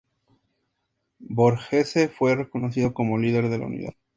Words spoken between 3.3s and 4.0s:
de la unidad.